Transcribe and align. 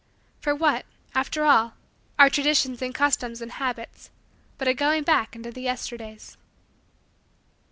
For 0.39 0.55
what, 0.55 0.87
after 1.13 1.43
all, 1.45 1.75
are 2.17 2.27
Traditions 2.27 2.81
and 2.81 2.91
customs 2.91 3.39
and 3.39 3.51
habits 3.51 4.09
but 4.57 4.67
a 4.67 4.73
going 4.73 5.03
back 5.03 5.35
into 5.35 5.51
the 5.51 5.61
Yesterdays. 5.61 6.37